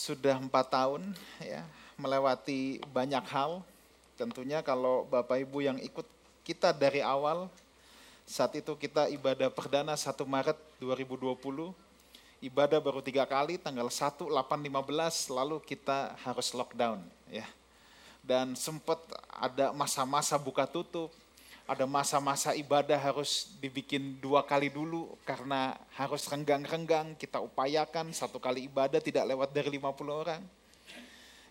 [0.00, 1.12] sudah empat tahun
[1.44, 1.60] ya
[2.00, 3.60] melewati banyak hal.
[4.16, 6.08] Tentunya kalau Bapak Ibu yang ikut
[6.40, 7.52] kita dari awal,
[8.24, 11.76] saat itu kita ibadah perdana 1 Maret 2020,
[12.40, 17.00] ibadah baru tiga kali, tanggal 1, 8, 15, lalu kita harus lockdown.
[17.28, 17.44] ya
[18.24, 21.12] Dan sempat ada masa-masa buka tutup,
[21.70, 28.66] ada masa-masa ibadah harus dibikin dua kali dulu karena harus renggang-renggang kita upayakan satu kali
[28.66, 30.42] ibadah tidak lewat dari 50 orang.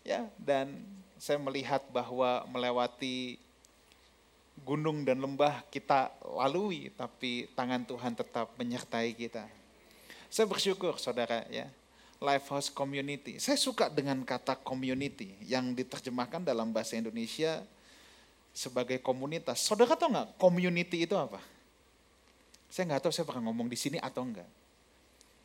[0.03, 0.75] Ya, dan
[1.15, 3.39] saya melihat bahwa melewati
[4.59, 9.47] gunung dan lembah kita lalui tapi tangan Tuhan tetap menyertai kita.
[10.27, 11.71] Saya bersyukur Saudara ya.
[12.19, 13.39] Lifehouse Community.
[13.39, 17.63] Saya suka dengan kata community yang diterjemahkan dalam bahasa Indonesia
[18.53, 19.61] sebagai komunitas.
[19.63, 21.39] Saudara tahu nggak community itu apa?
[22.69, 24.47] Saya nggak tahu saya pernah ngomong di sini atau enggak.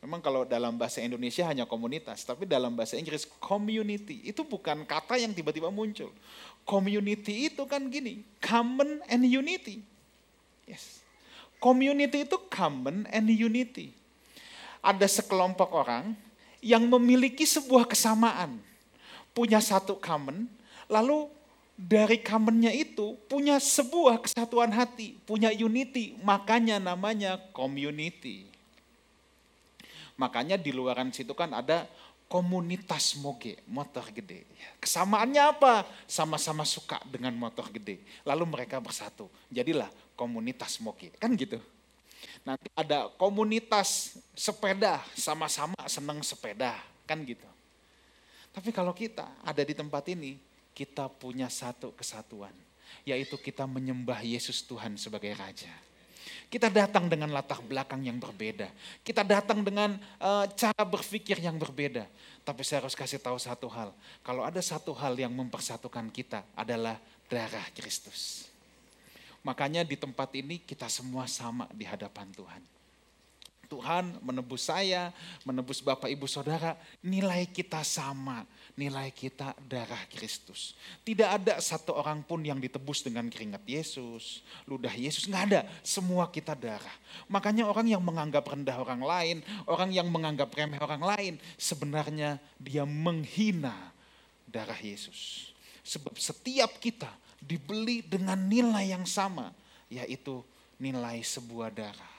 [0.05, 5.17] Memang kalau dalam bahasa Indonesia hanya komunitas, tapi dalam bahasa Inggris community itu bukan kata
[5.17, 6.13] yang tiba-tiba muncul.
[6.61, 9.81] Community itu kan gini, common and unity.
[10.69, 11.01] Yes.
[11.57, 13.97] Community itu common and unity.
[14.85, 16.13] Ada sekelompok orang
[16.61, 18.61] yang memiliki sebuah kesamaan,
[19.33, 20.45] punya satu common,
[20.85, 21.33] lalu
[21.75, 28.47] dari commonnya itu punya sebuah kesatuan hati, punya unity, makanya namanya community.
[30.15, 31.83] Makanya di luaran situ kan ada
[32.31, 34.47] komunitas moge, motor gede.
[34.79, 35.83] Kesamaannya apa?
[36.07, 37.99] Sama-sama suka dengan motor gede.
[38.23, 39.27] Lalu mereka bersatu.
[39.51, 41.11] Jadilah komunitas moge.
[41.19, 41.59] Kan gitu.
[42.47, 46.79] Nanti ada komunitas sepeda, sama-sama senang sepeda.
[47.03, 47.45] Kan gitu.
[48.55, 50.39] Tapi kalau kita ada di tempat ini,
[50.75, 52.51] kita punya satu kesatuan,
[53.07, 55.71] yaitu kita menyembah Yesus Tuhan sebagai Raja.
[56.45, 58.69] Kita datang dengan latar belakang yang berbeda.
[59.01, 62.05] Kita datang dengan uh, cara berpikir yang berbeda.
[62.45, 63.89] Tapi saya harus kasih tahu satu hal.
[64.21, 68.45] Kalau ada satu hal yang mempersatukan kita adalah darah Kristus.
[69.41, 72.74] Makanya di tempat ini kita semua sama di hadapan Tuhan.
[73.67, 75.09] Tuhan menebus saya,
[75.43, 80.77] menebus Bapak Ibu Saudara, nilai kita sama, nilai kita darah Kristus.
[81.03, 86.31] Tidak ada satu orang pun yang ditebus dengan keringat Yesus, ludah Yesus, nggak ada, semua
[86.31, 86.95] kita darah.
[87.27, 89.37] Makanya orang yang menganggap rendah orang lain,
[89.67, 93.91] orang yang menganggap remeh orang lain, sebenarnya dia menghina
[94.47, 95.51] darah Yesus.
[95.85, 97.11] Sebab setiap kita
[97.43, 99.53] dibeli dengan nilai yang sama,
[99.91, 100.41] yaitu
[100.81, 102.14] nilai sebuah darah.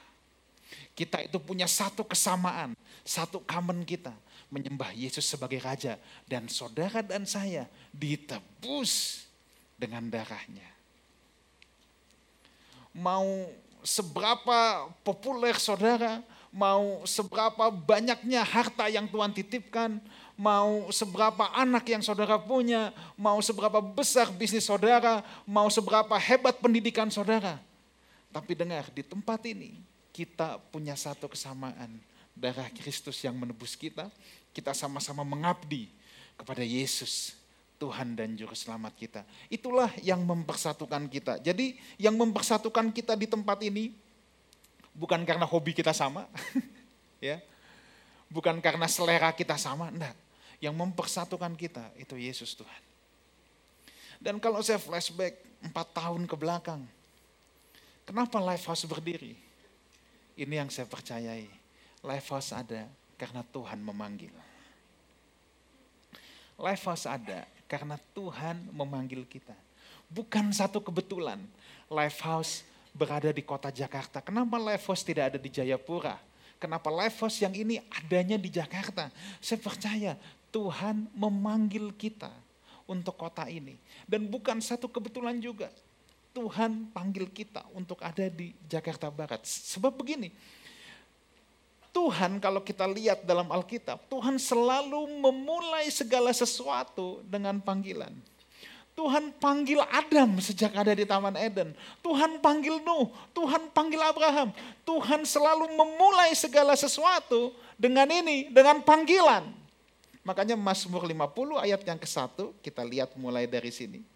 [0.97, 2.72] Kita itu punya satu kesamaan,
[3.04, 4.12] satu common kita.
[4.49, 5.99] Menyembah Yesus sebagai Raja.
[6.25, 9.27] Dan saudara dan saya ditebus
[9.77, 10.65] dengan darahnya.
[12.97, 13.27] Mau
[13.84, 20.00] seberapa populer saudara, mau seberapa banyaknya harta yang Tuhan titipkan,
[20.33, 27.12] mau seberapa anak yang saudara punya, mau seberapa besar bisnis saudara, mau seberapa hebat pendidikan
[27.12, 27.60] saudara.
[28.33, 29.77] Tapi dengar, di tempat ini
[30.16, 32.00] kita punya satu kesamaan.
[32.32, 34.09] Darah Kristus yang menebus kita,
[34.56, 35.93] kita sama-sama mengabdi
[36.37, 37.37] kepada Yesus,
[37.77, 39.25] Tuhan dan Juru Selamat kita.
[39.53, 41.37] Itulah yang mempersatukan kita.
[41.44, 43.93] Jadi yang mempersatukan kita di tempat ini
[44.97, 46.28] bukan karena hobi kita sama,
[47.25, 47.41] ya,
[48.33, 50.16] bukan karena selera kita sama, enggak.
[50.60, 52.83] Yang mempersatukan kita itu Yesus Tuhan.
[54.21, 56.81] Dan kalau saya flashback empat tahun ke belakang,
[58.09, 59.46] kenapa Lifehouse berdiri?
[60.37, 61.49] Ini yang saya percayai.
[62.05, 62.85] Lifehouse ada
[63.17, 64.33] karena Tuhan memanggil.
[66.61, 69.57] Lifehouse ada karena Tuhan memanggil kita.
[70.13, 71.41] Bukan satu kebetulan.
[71.89, 74.21] Lifehouse berada di kota Jakarta.
[74.21, 76.21] Kenapa Lifehouse tidak ada di Jayapura?
[76.61, 79.09] Kenapa Lifehouse yang ini adanya di Jakarta?
[79.41, 80.13] Saya percaya
[80.53, 82.33] Tuhan memanggil kita
[82.89, 83.77] untuk kota ini.
[84.09, 85.69] Dan bukan satu kebetulan juga.
[86.37, 89.41] Tuhan panggil kita untuk ada di Jakarta Barat.
[89.49, 90.29] Sebab begini,
[91.97, 98.13] Tuhan kalau kita lihat dalam Alkitab, Tuhan selalu memulai segala sesuatu dengan panggilan.
[98.93, 101.72] Tuhan panggil Adam sejak ada di Taman Eden.
[102.05, 104.53] Tuhan panggil Nuh, Tuhan panggil Abraham.
[104.84, 109.49] Tuhan selalu memulai segala sesuatu dengan ini, dengan panggilan.
[110.21, 114.16] Makanya Mazmur 50 ayat yang ke-1, kita lihat mulai dari sini.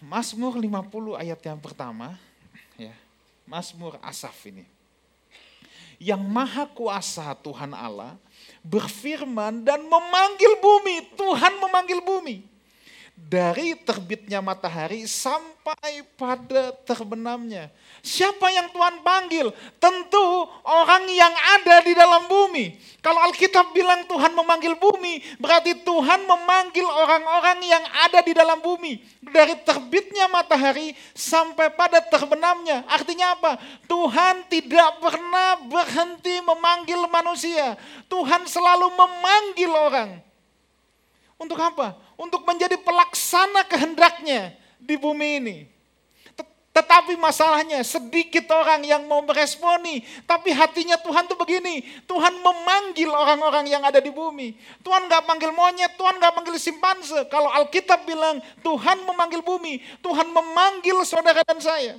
[0.00, 2.16] Mazmur 50 ayat yang pertama,
[2.76, 2.94] ya,
[3.44, 4.64] Mazmur Asaf ini.
[5.96, 8.20] Yang maha kuasa Tuhan Allah
[8.60, 10.96] berfirman dan memanggil bumi.
[11.16, 12.55] Tuhan memanggil bumi.
[13.16, 17.72] Dari terbitnya matahari sampai pada terbenamnya.
[18.04, 19.50] Siapa yang Tuhan panggil?
[19.80, 22.76] Tentu orang yang ada di dalam bumi.
[23.00, 29.00] Kalau Alkitab bilang Tuhan memanggil bumi, berarti Tuhan memanggil orang-orang yang ada di dalam bumi.
[29.24, 32.84] Dari terbitnya matahari sampai pada terbenamnya.
[32.84, 33.56] Artinya apa?
[33.88, 37.80] Tuhan tidak pernah berhenti memanggil manusia.
[38.12, 40.25] Tuhan selalu memanggil orang.
[41.36, 41.96] Untuk apa?
[42.16, 45.56] Untuk menjadi pelaksana kehendaknya di bumi ini.
[46.76, 50.04] Tetapi masalahnya sedikit orang yang mau meresponi.
[50.28, 51.80] Tapi hatinya Tuhan tuh begini.
[52.04, 54.52] Tuhan memanggil orang-orang yang ada di bumi.
[54.84, 57.24] Tuhan gak panggil monyet, Tuhan gak panggil simpanse.
[57.32, 61.96] Kalau Alkitab bilang Tuhan memanggil bumi, Tuhan memanggil saudara dan saya.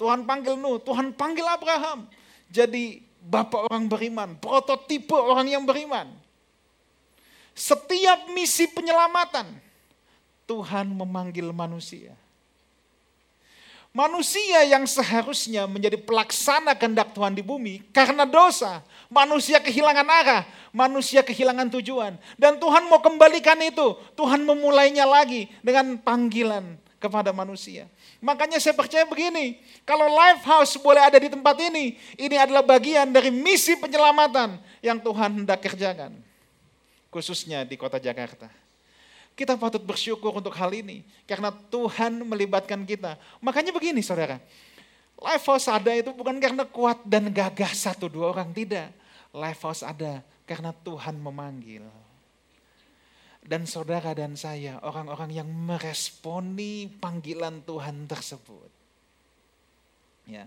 [0.00, 2.08] Tuhan panggil Nuh, Tuhan panggil Abraham.
[2.48, 6.21] Jadi bapak orang beriman, prototipe orang yang beriman.
[7.52, 9.48] Setiap misi penyelamatan,
[10.48, 12.16] Tuhan memanggil manusia.
[13.92, 18.80] Manusia yang seharusnya menjadi pelaksana kehendak Tuhan di bumi karena dosa.
[19.12, 22.16] Manusia kehilangan arah, manusia kehilangan tujuan.
[22.40, 23.92] Dan Tuhan mau kembalikan itu.
[24.16, 27.84] Tuhan memulainya lagi dengan panggilan kepada manusia.
[28.24, 33.12] Makanya saya percaya begini, kalau life house boleh ada di tempat ini, ini adalah bagian
[33.12, 36.31] dari misi penyelamatan yang Tuhan hendak kerjakan.
[37.12, 38.48] Khususnya di kota Jakarta.
[39.36, 41.04] Kita patut bersyukur untuk hal ini.
[41.28, 43.20] Karena Tuhan melibatkan kita.
[43.44, 44.40] Makanya begini saudara.
[45.20, 48.48] Life House ada itu bukan karena kuat dan gagah satu dua orang.
[48.50, 48.88] Tidak.
[49.36, 51.84] Life House ada karena Tuhan memanggil.
[53.42, 58.70] Dan saudara dan saya orang-orang yang meresponi panggilan Tuhan tersebut.
[60.24, 60.46] Ya.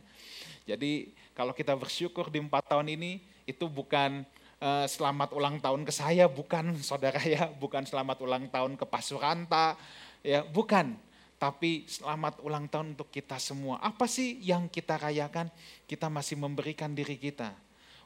[0.65, 4.25] Jadi kalau kita bersyukur di empat tahun ini itu bukan
[4.65, 9.77] Eh, selamat ulang tahun ke saya, bukan saudara ya, bukan selamat ulang tahun ke Pasuranta,
[10.25, 10.97] ya bukan.
[11.37, 13.77] Tapi selamat ulang tahun untuk kita semua.
[13.77, 15.53] Apa sih yang kita rayakan?
[15.85, 17.53] Kita masih memberikan diri kita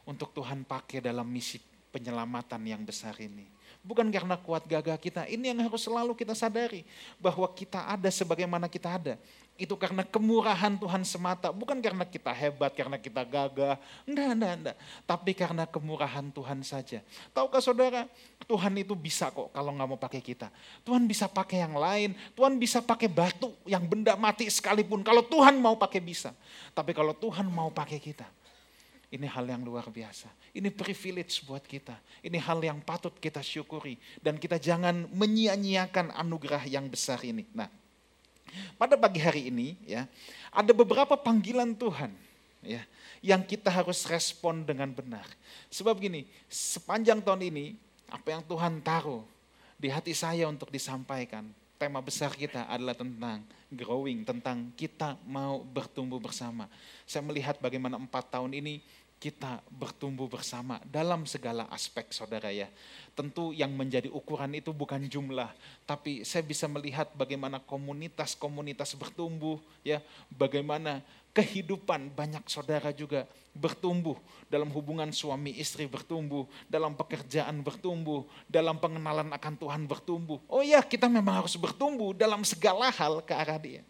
[0.03, 1.63] untuk Tuhan pakai dalam misi
[1.95, 3.47] penyelamatan yang besar ini.
[3.79, 6.83] Bukan karena kuat gagah kita, ini yang harus selalu kita sadari.
[7.17, 9.15] Bahwa kita ada sebagaimana kita ada
[9.59, 13.75] itu karena kemurahan Tuhan semata, bukan karena kita hebat, karena kita gagah,
[14.07, 14.77] enggak, enggak, enggak.
[15.03, 17.03] Tapi karena kemurahan Tuhan saja.
[17.35, 18.07] Tahukah saudara,
[18.47, 20.47] Tuhan itu bisa kok kalau nggak mau pakai kita.
[20.87, 25.03] Tuhan bisa pakai yang lain, Tuhan bisa pakai batu yang benda mati sekalipun.
[25.03, 26.31] Kalau Tuhan mau pakai bisa.
[26.71, 28.31] Tapi kalau Tuhan mau pakai kita,
[29.09, 30.29] ini hal yang luar biasa.
[30.53, 31.97] Ini privilege buat kita.
[32.21, 33.97] Ini hal yang patut kita syukuri.
[34.21, 37.41] Dan kita jangan menyia-nyiakan anugerah yang besar ini.
[37.57, 37.69] Nah,
[38.77, 40.05] pada pagi hari ini ya,
[40.53, 42.13] ada beberapa panggilan Tuhan
[42.61, 42.81] ya
[43.25, 45.25] yang kita harus respon dengan benar.
[45.73, 47.65] Sebab gini, sepanjang tahun ini
[48.09, 49.25] apa yang Tuhan taruh
[49.79, 51.47] di hati saya untuk disampaikan,
[51.79, 56.67] tema besar kita adalah tentang growing, tentang kita mau bertumbuh bersama.
[57.07, 58.83] Saya melihat bagaimana empat tahun ini
[59.19, 62.71] kita bertumbuh bersama dalam segala aspek saudara ya.
[63.11, 65.51] Tentu yang menjadi ukuran itu bukan jumlah,
[65.83, 69.99] tapi saya bisa melihat bagaimana komunitas-komunitas bertumbuh ya,
[70.31, 71.03] bagaimana
[71.35, 74.15] kehidupan banyak saudara juga bertumbuh
[74.47, 80.39] dalam hubungan suami istri bertumbuh, dalam pekerjaan bertumbuh, dalam pengenalan akan Tuhan bertumbuh.
[80.47, 83.83] Oh ya, kita memang harus bertumbuh dalam segala hal ke arah Dia.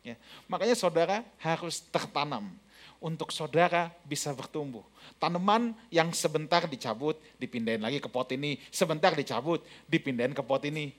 [0.00, 0.16] Ya,
[0.48, 2.56] makanya saudara harus tertanam
[3.00, 4.82] untuk saudara bisa bertumbuh.
[5.20, 10.92] Tanaman yang sebentar dicabut, dipindahin lagi ke pot ini, sebentar dicabut, dipindahin ke pot ini,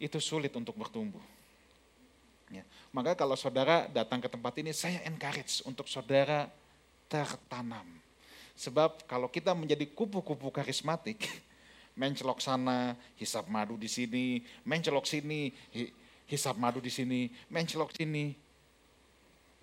[0.00, 1.22] itu sulit untuk bertumbuh.
[2.52, 2.64] Ya.
[2.92, 6.50] Maka kalau saudara datang ke tempat ini, saya encourage untuk saudara
[7.08, 7.86] tertanam.
[8.54, 11.26] Sebab kalau kita menjadi kupu-kupu karismatik,
[12.00, 15.50] mencelok sana, hisap madu di sini, mencelok sini,
[16.26, 18.34] hisap madu di sini, mencelok sini,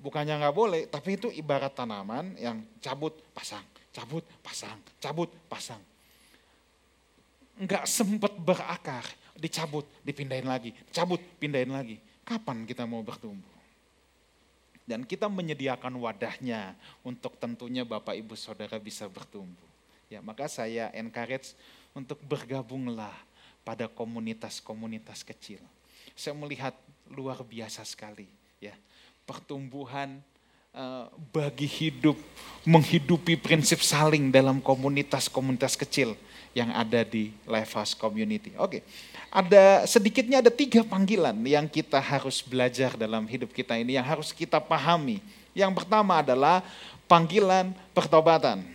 [0.02, 5.80] bukannya nggak boleh, tapi itu ibarat tanaman yang cabut, pasang, cabut, pasang, cabut, pasang.
[7.62, 9.06] Nggak sempat berakar,
[9.38, 12.02] dicabut, dipindahin lagi, cabut, pindahin lagi.
[12.26, 13.54] Kapan kita mau bertumbuh?
[14.82, 16.74] Dan kita menyediakan wadahnya
[17.06, 19.70] untuk tentunya Bapak Ibu Saudara bisa bertumbuh.
[20.10, 21.54] Ya, maka saya encourage
[21.94, 23.14] untuk bergabunglah
[23.62, 25.62] pada komunitas-komunitas kecil.
[26.18, 26.76] Saya melihat
[27.08, 28.28] luar biasa sekali
[28.60, 28.74] ya
[29.32, 30.20] pertumbuhan
[30.76, 32.20] uh, bagi hidup,
[32.68, 36.20] menghidupi prinsip saling dalam komunitas-komunitas kecil
[36.52, 38.52] yang ada di House Community.
[38.60, 38.84] Oke,
[39.32, 44.36] ada sedikitnya ada tiga panggilan yang kita harus belajar dalam hidup kita ini, yang harus
[44.36, 45.24] kita pahami.
[45.56, 46.60] Yang pertama adalah
[47.08, 48.68] panggilan pertobatan.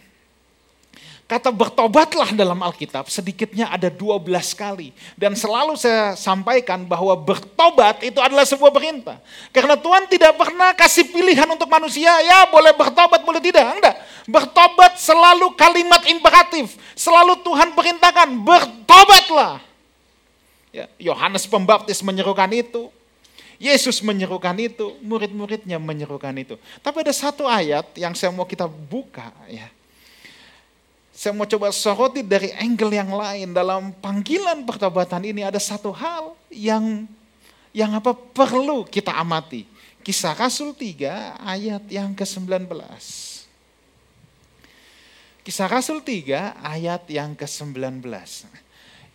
[1.26, 4.94] Kata bertobatlah dalam Alkitab sedikitnya ada 12 kali.
[5.18, 9.18] Dan selalu saya sampaikan bahwa bertobat itu adalah sebuah perintah.
[9.50, 13.66] Karena Tuhan tidak pernah kasih pilihan untuk manusia, ya boleh bertobat, boleh tidak.
[13.74, 13.98] Enggak.
[14.30, 16.78] Bertobat selalu kalimat imperatif.
[16.94, 19.58] Selalu Tuhan perintahkan, bertobatlah.
[20.70, 22.86] Ya, Yohanes Pembaptis menyerukan itu.
[23.58, 26.54] Yesus menyerukan itu, murid-muridnya menyerukan itu.
[26.86, 29.66] Tapi ada satu ayat yang saya mau kita buka ya
[31.16, 36.36] saya mau coba soroti dari angle yang lain dalam panggilan pertobatan ini ada satu hal
[36.52, 37.08] yang
[37.72, 39.64] yang apa perlu kita amati.
[40.04, 42.68] Kisah Rasul 3 ayat yang ke-19.
[45.40, 48.04] Kisah Rasul 3 ayat yang ke-19.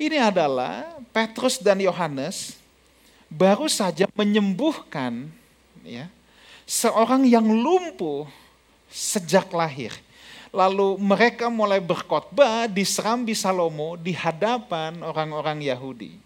[0.02, 2.58] Ini adalah Petrus dan Yohanes
[3.30, 5.30] baru saja menyembuhkan
[5.86, 6.10] ya
[6.66, 8.26] seorang yang lumpuh
[8.90, 9.94] sejak lahir.
[10.52, 16.20] Lalu mereka mulai berkhotbah di Serambi Salomo di hadapan orang-orang Yahudi.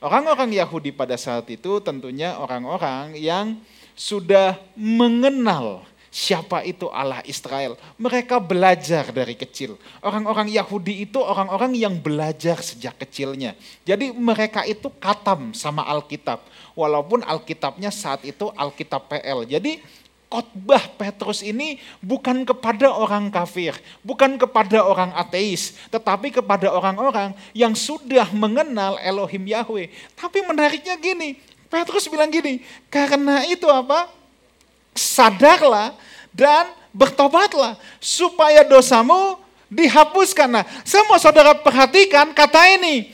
[0.00, 3.60] Orang-orang Yahudi pada saat itu tentunya orang-orang yang
[3.92, 7.80] sudah mengenal siapa itu Allah Israel.
[7.96, 9.80] Mereka belajar dari kecil.
[10.04, 13.56] Orang-orang Yahudi itu orang-orang yang belajar sejak kecilnya.
[13.88, 16.44] Jadi mereka itu katam sama Alkitab.
[16.76, 19.48] Walaupun Alkitabnya saat itu Alkitab PL.
[19.48, 19.80] Jadi
[20.32, 27.76] khotbah Petrus ini bukan kepada orang kafir, bukan kepada orang ateis, tetapi kepada orang-orang yang
[27.76, 29.92] sudah mengenal Elohim Yahweh.
[30.16, 31.36] Tapi menariknya gini,
[31.68, 34.08] Petrus bilang gini, karena itu apa?
[34.96, 35.92] Sadarlah
[36.32, 39.36] dan bertobatlah supaya dosamu
[39.68, 40.48] dihapuskan.
[40.48, 40.64] Nah,
[41.08, 43.12] mau saudara perhatikan kata ini,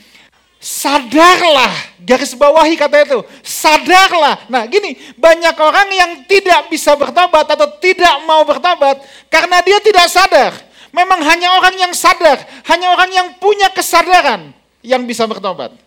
[0.59, 1.71] Sadarlah,
[2.03, 4.43] garis bawahi kata itu, sadarlah.
[4.51, 8.99] Nah gini, banyak orang yang tidak bisa bertobat atau tidak mau bertobat
[9.31, 10.51] karena dia tidak sadar.
[10.91, 14.51] Memang hanya orang yang sadar, hanya orang yang punya kesadaran
[14.83, 15.79] yang bisa bertobat.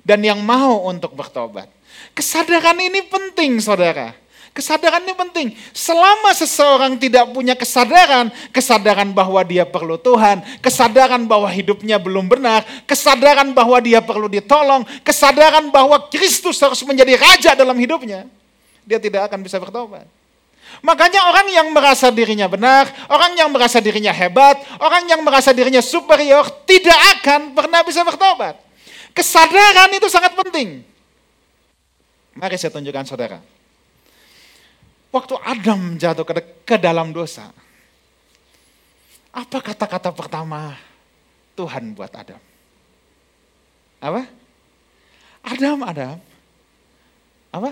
[0.00, 1.68] Dan yang mau untuk bertobat.
[2.16, 4.16] Kesadaran ini penting saudara.
[4.54, 5.46] Kesadaran ini penting.
[5.74, 12.62] Selama seseorang tidak punya kesadaran, kesadaran bahwa dia perlu Tuhan, kesadaran bahwa hidupnya belum benar,
[12.86, 18.30] kesadaran bahwa dia perlu ditolong, kesadaran bahwa Kristus harus menjadi raja dalam hidupnya,
[18.86, 20.06] dia tidak akan bisa bertobat.
[20.86, 25.82] Makanya orang yang merasa dirinya benar, orang yang merasa dirinya hebat, orang yang merasa dirinya
[25.82, 28.54] superior tidak akan pernah bisa bertobat.
[29.10, 30.86] Kesadaran itu sangat penting.
[32.38, 33.53] Mari saya tunjukkan saudara.
[35.14, 36.26] Waktu Adam jatuh
[36.66, 37.46] ke, dalam dosa,
[39.30, 40.74] apa kata-kata pertama
[41.54, 42.42] Tuhan buat Adam?
[44.02, 44.26] Apa?
[45.46, 46.18] Adam, Adam.
[47.54, 47.70] Apa?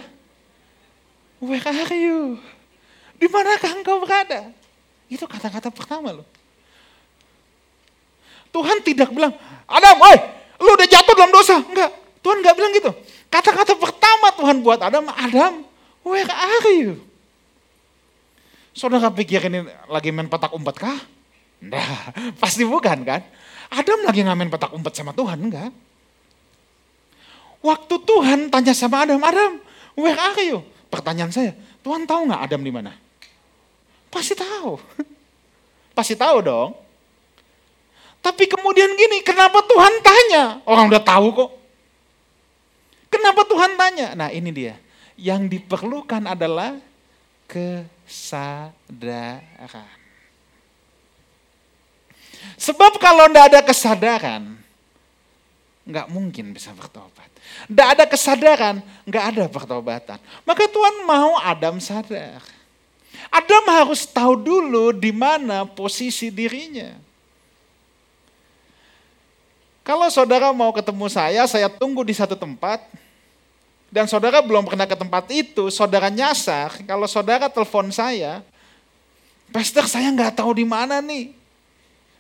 [1.43, 2.39] Where are you?
[3.19, 4.55] Di manakah engkau berada?
[5.11, 6.29] Itu kata-kata pertama loh.
[8.55, 9.35] Tuhan tidak bilang,
[9.67, 10.17] Adam, oi,
[10.63, 11.59] lu udah jatuh dalam dosa.
[11.59, 11.91] Enggak,
[12.23, 12.91] Tuhan enggak bilang gitu.
[13.27, 15.67] Kata-kata pertama Tuhan buat Adam, Adam,
[16.07, 17.11] where are you?
[18.73, 21.01] Saudara pikir ini lagi main petak umpet kah?
[21.63, 22.13] Nah,
[22.43, 23.21] pasti bukan kan?
[23.73, 25.73] Adam lagi ngamen petak umpet sama Tuhan, enggak?
[27.63, 29.63] Waktu Tuhan tanya sama Adam, Adam,
[29.95, 30.65] where are you?
[30.91, 32.93] Pertanyaan saya, Tuhan tahu nggak Adam di mana?
[34.13, 34.77] Pasti tahu.
[35.97, 36.71] Pasti tahu dong.
[38.23, 40.45] Tapi kemudian gini, kenapa Tuhan tanya?
[40.69, 41.51] Orang udah tahu kok.
[43.13, 44.17] Kenapa Tuhan tanya?
[44.17, 44.75] Nah ini dia.
[45.21, 46.81] Yang diperlukan adalah
[47.53, 48.73] kesadaran.
[52.57, 54.57] Sebab kalau tidak ada kesadaran,
[55.85, 57.29] nggak mungkin bisa bertobat.
[57.69, 60.19] Tidak ada kesadaran, nggak ada pertobatan.
[60.49, 62.41] Maka Tuhan mau Adam sadar.
[63.29, 66.97] Adam harus tahu dulu di mana posisi dirinya.
[69.83, 72.87] Kalau saudara mau ketemu saya, saya tunggu di satu tempat,
[73.93, 78.41] dan saudara belum pernah ke tempat itu, saudara nyasar, kalau saudara telepon saya,
[79.53, 81.37] Pastor saya nggak tahu di mana nih.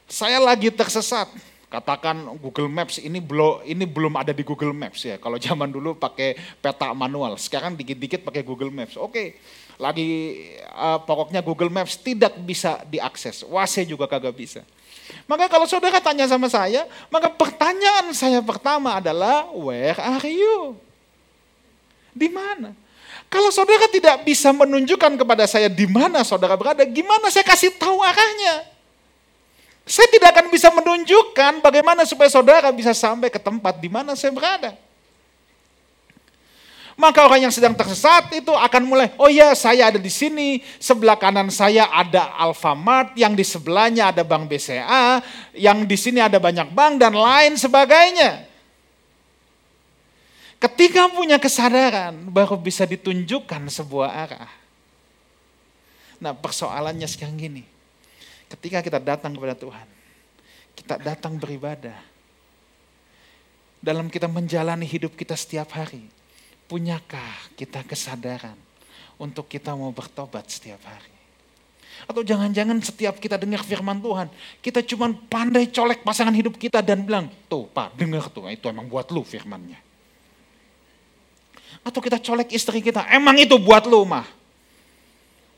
[0.05, 1.33] Saya lagi tersesat.
[1.73, 5.17] Katakan Google Maps ini belum ini belum ada di Google Maps ya.
[5.17, 9.01] Kalau zaman dulu pakai peta manual, sekarang dikit-dikit pakai Google Maps.
[9.01, 9.41] Oke,
[9.81, 10.37] lagi
[10.77, 13.49] uh, pokoknya Google Maps tidak bisa diakses.
[13.49, 14.61] WASE juga kagak bisa.
[15.25, 20.77] Maka kalau saudara tanya sama saya, maka pertanyaan saya pertama adalah where are you?
[22.13, 22.77] Di mana?
[23.33, 28.05] Kalau saudara tidak bisa menunjukkan kepada saya di mana saudara berada, gimana saya kasih tahu
[28.05, 28.69] arahnya?
[29.89, 34.31] Saya tidak akan bisa menunjukkan bagaimana supaya saudara bisa sampai ke tempat di mana saya
[34.31, 34.77] berada.
[36.93, 41.17] Maka orang yang sedang tersesat itu akan mulai, oh ya saya ada di sini, sebelah
[41.17, 45.25] kanan saya ada Alfamart, yang di sebelahnya ada Bank BCA,
[45.57, 48.52] yang di sini ada banyak bank dan lain sebagainya.
[50.63, 54.53] Ketika punya kesadaran, baru bisa ditunjukkan sebuah arah.
[56.23, 57.67] Nah persoalannya sekarang gini,
[58.47, 59.89] ketika kita datang kepada Tuhan,
[60.79, 61.99] kita datang beribadah,
[63.83, 66.07] dalam kita menjalani hidup kita setiap hari,
[66.73, 68.57] Punyakah kita kesadaran
[69.21, 71.13] untuk kita mau bertobat setiap hari?
[72.09, 74.33] Atau jangan-jangan setiap kita dengar firman Tuhan,
[74.65, 78.89] kita cuma pandai colek pasangan hidup kita dan bilang, tuh pak dengar tuh, itu emang
[78.89, 79.92] buat lu firmannya.
[81.83, 84.27] Atau kita colek istri kita, emang itu buat lu mah.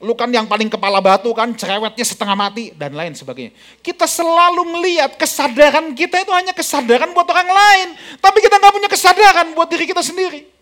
[0.01, 3.53] Lu kan yang paling kepala batu kan, cerewetnya setengah mati, dan lain sebagainya.
[3.81, 7.89] Kita selalu melihat kesadaran kita itu hanya kesadaran buat orang lain.
[8.21, 10.55] Tapi kita nggak punya kesadaran buat diri kita sendiri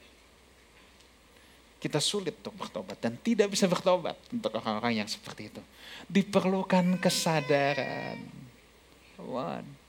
[1.83, 5.59] kita sulit untuk bertobat dan tidak bisa bertobat untuk orang-orang yang seperti itu.
[6.07, 8.23] Diperlukan kesadaran.
[9.19, 9.82] One.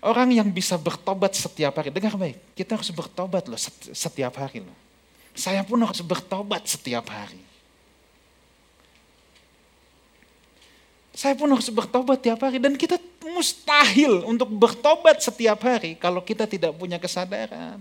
[0.00, 3.60] Orang yang bisa bertobat setiap hari, dengar baik, kita harus bertobat loh
[3.92, 4.78] setiap hari loh.
[5.36, 7.44] Saya pun harus bertobat setiap hari.
[11.12, 12.96] Saya pun harus bertobat setiap hari dan kita
[13.28, 17.76] mustahil untuk bertobat setiap hari kalau kita tidak punya kesadaran.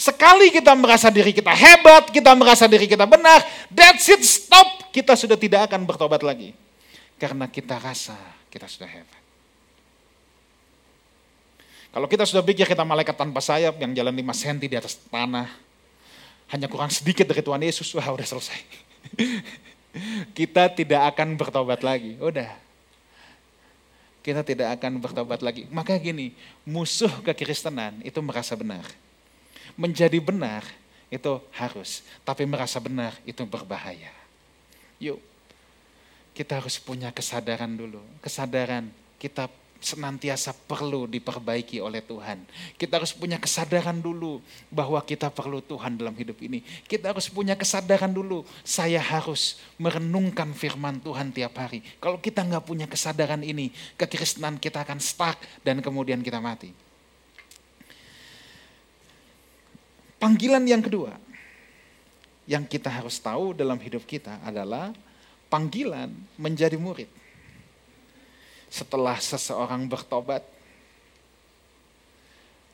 [0.00, 4.88] Sekali kita merasa diri kita hebat, kita merasa diri kita benar, that's it, stop.
[4.88, 6.56] Kita sudah tidak akan bertobat lagi.
[7.20, 8.16] Karena kita rasa
[8.48, 9.19] kita sudah hebat.
[11.90, 15.50] Kalau kita sudah pikir kita malaikat tanpa sayap yang jalan 5 cm di atas tanah,
[16.50, 18.60] hanya kurang sedikit dari Tuhan Yesus, wah udah selesai.
[20.38, 22.50] kita tidak akan bertobat lagi, udah.
[24.22, 25.66] Kita tidak akan bertobat lagi.
[25.72, 26.30] Maka gini,
[26.62, 28.86] musuh kekristenan itu merasa benar
[29.80, 30.60] menjadi benar
[31.10, 34.12] itu harus, tapi merasa benar itu berbahaya.
[35.02, 35.18] Yuk,
[36.36, 42.44] kita harus punya kesadaran dulu, kesadaran kita senantiasa perlu diperbaiki oleh Tuhan.
[42.76, 46.60] Kita harus punya kesadaran dulu bahwa kita perlu Tuhan dalam hidup ini.
[46.84, 51.80] Kita harus punya kesadaran dulu, saya harus merenungkan firman Tuhan tiap hari.
[51.98, 56.70] Kalau kita nggak punya kesadaran ini, kekristenan kita akan stuck dan kemudian kita mati.
[60.20, 61.16] Panggilan yang kedua
[62.44, 64.92] yang kita harus tahu dalam hidup kita adalah
[65.46, 67.19] panggilan menjadi murid.
[68.70, 70.46] Setelah seseorang bertobat,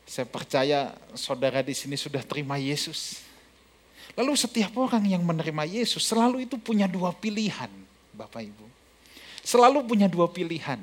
[0.07, 3.25] saya percaya saudara di sini sudah terima Yesus.
[4.15, 7.73] Lalu setiap orang yang menerima Yesus selalu itu punya dua pilihan,
[8.15, 8.67] Bapak Ibu.
[9.43, 10.79] Selalu punya dua pilihan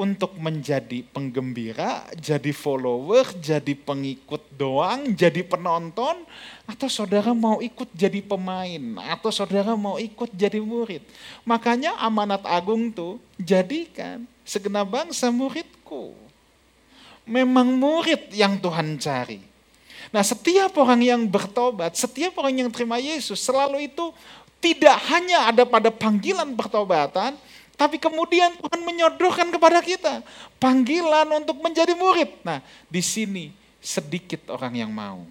[0.00, 6.24] untuk menjadi penggembira, jadi follower, jadi pengikut doang, jadi penonton,
[6.64, 8.80] atau saudara mau ikut jadi pemain,
[9.12, 11.04] atau saudara mau ikut jadi murid.
[11.44, 16.16] Makanya amanat agung tuh jadikan segenap bangsa muridku.
[17.28, 19.44] Memang murid yang Tuhan cari.
[20.08, 24.10] Nah setiap orang yang bertobat, setiap orang yang terima Yesus, selalu itu
[24.64, 27.36] tidak hanya ada pada panggilan pertobatan,
[27.80, 30.20] tapi kemudian Tuhan menyodorkan kepada kita
[30.60, 32.28] panggilan untuk menjadi murid.
[32.44, 32.60] Nah,
[32.92, 35.24] di sini sedikit orang yang mau.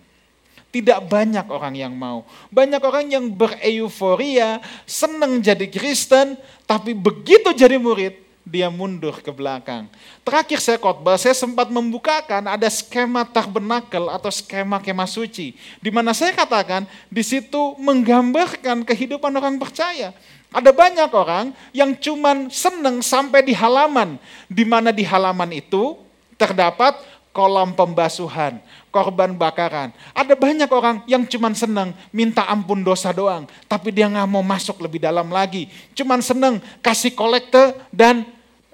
[0.73, 2.25] Tidak banyak orang yang mau.
[2.49, 9.85] Banyak orang yang bereuforiya, senang jadi Kristen, tapi begitu jadi murid, dia mundur ke belakang.
[10.25, 15.53] Terakhir saya khotbah, saya sempat membukakan ada skema tabernakel atau skema kemah suci.
[15.81, 20.13] Di mana saya katakan, di situ menggambarkan kehidupan orang percaya.
[20.49, 24.17] Ada banyak orang yang cuman seneng sampai di halaman,
[24.49, 25.93] di mana di halaman itu
[26.41, 26.97] terdapat
[27.29, 28.57] kolam pembasuhan,
[28.89, 29.93] korban bakaran.
[30.17, 34.81] Ada banyak orang yang cuman seneng minta ampun dosa doang, tapi dia nggak mau masuk
[34.81, 35.69] lebih dalam lagi.
[35.93, 38.25] Cuman seneng kasih kolekte dan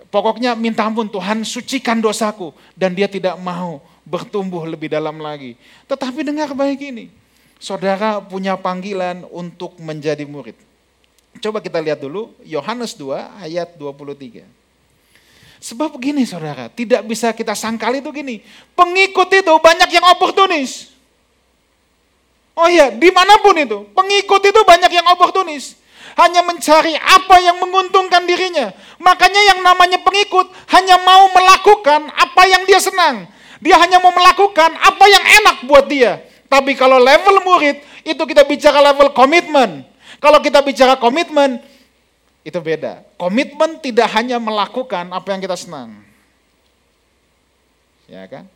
[0.07, 5.59] pokoknya minta ampun Tuhan sucikan dosaku dan dia tidak mau bertumbuh lebih dalam lagi.
[5.91, 7.11] Tetapi dengar baik ini,
[7.59, 10.55] saudara punya panggilan untuk menjadi murid.
[11.45, 14.41] Coba kita lihat dulu Yohanes 2 ayat 23.
[15.61, 18.41] Sebab begini saudara, tidak bisa kita sangkal itu gini.
[18.73, 20.89] Pengikut itu banyak yang oportunis.
[22.57, 23.85] Oh iya, di mana pun itu.
[23.93, 25.77] Pengikut itu banyak yang oportunis.
[26.17, 28.73] Hanya mencari apa yang menguntungkan dirinya.
[28.97, 33.29] Makanya yang namanya pengikut hanya mau melakukan apa yang dia senang.
[33.61, 36.25] Dia hanya mau melakukan apa yang enak buat dia.
[36.49, 39.93] Tapi kalau level murid, itu kita bicara level komitmen
[40.25, 41.61] kalau kita bicara komitmen,
[42.41, 43.05] itu beda.
[43.13, 46.01] Komitmen tidak hanya melakukan apa yang kita senang.
[48.09, 48.49] Ya kan?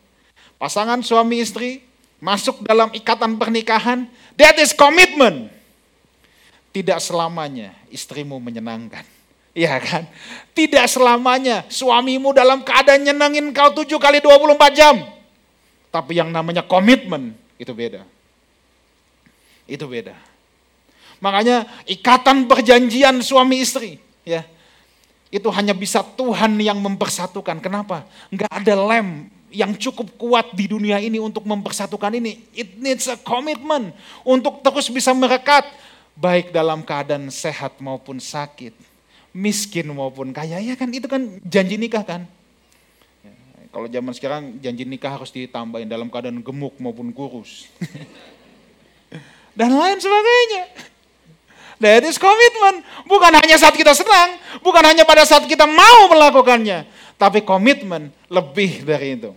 [0.58, 1.86] Pasangan suami istri
[2.18, 5.54] masuk dalam ikatan pernikahan, that is commitment.
[6.74, 9.06] Tidak selamanya istrimu menyenangkan.
[9.54, 10.10] Iya kan?
[10.58, 15.06] Tidak selamanya suamimu dalam keadaan nyenangin kau 7 kali 24 jam.
[15.94, 18.02] Tapi yang namanya komitmen itu beda.
[19.70, 20.29] Itu beda.
[21.20, 24.48] Makanya ikatan perjanjian suami istri, ya.
[25.30, 27.62] Itu hanya bisa Tuhan yang mempersatukan.
[27.62, 28.08] Kenapa?
[28.34, 32.42] Enggak ada lem yang cukup kuat di dunia ini untuk mempersatukan ini.
[32.54, 33.94] It needs a commitment
[34.26, 35.70] untuk terus bisa merekat
[36.18, 38.74] baik dalam keadaan sehat maupun sakit,
[39.32, 42.28] miskin maupun kaya, ya kan itu kan janji nikah kan.
[43.70, 47.70] Kalau zaman sekarang janji nikah harus ditambahin dalam keadaan gemuk maupun kurus.
[49.58, 50.64] Dan lain sebagainya.
[51.80, 52.84] That is komitmen.
[53.08, 56.84] Bukan hanya saat kita senang, bukan hanya pada saat kita mau melakukannya,
[57.16, 59.32] tapi komitmen lebih dari itu.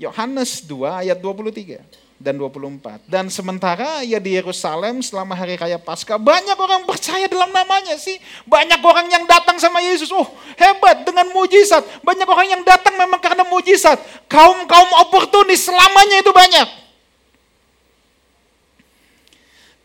[0.00, 1.84] Yohanes 2 ayat 23
[2.16, 3.04] dan 24.
[3.04, 8.16] Dan sementara ia di Yerusalem selama hari raya Paskah, banyak orang percaya dalam namanya sih.
[8.48, 10.08] Banyak orang yang datang sama Yesus.
[10.08, 10.28] Oh
[10.60, 11.80] hebat dengan mujizat.
[12.04, 13.96] Banyak orang yang datang memang karena mujizat.
[14.28, 16.68] Kaum-kaum oportunis selamanya itu banyak.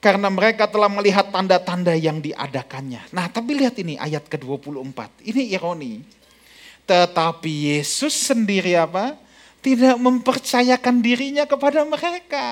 [0.06, 3.10] Karena mereka telah melihat tanda-tanda yang diadakannya.
[3.10, 5.26] Nah tapi lihat ini ayat ke-24.
[5.26, 6.06] Ini ironi.
[6.86, 9.26] Tetapi Yesus sendiri apa?
[9.65, 12.50] tidak mempercayakan dirinya kepada mereka.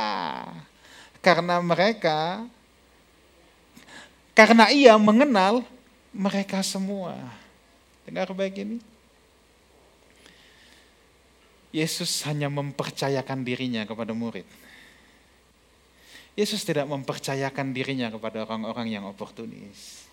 [1.22, 2.42] Karena mereka,
[4.34, 5.62] karena ia mengenal
[6.10, 7.14] mereka semua.
[8.10, 8.78] Dengar baik ini.
[11.70, 14.46] Yesus hanya mempercayakan dirinya kepada murid.
[16.34, 20.10] Yesus tidak mempercayakan dirinya kepada orang-orang yang oportunis.